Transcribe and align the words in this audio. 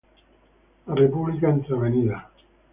La 0.87 0.95
República 1.01 1.49
entre 1.53 1.75
Av. 1.93 2.23